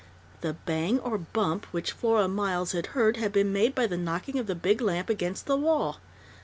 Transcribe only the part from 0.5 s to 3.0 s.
"bang or bump" which Flora Miles had